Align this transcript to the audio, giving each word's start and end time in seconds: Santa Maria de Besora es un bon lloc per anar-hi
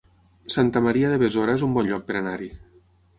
Santa 0.53 0.81
Maria 0.85 1.11
de 1.11 1.19
Besora 1.23 1.55
es 1.59 1.65
un 1.67 1.75
bon 1.75 1.91
lloc 1.91 2.07
per 2.09 2.17
anar-hi 2.21 2.49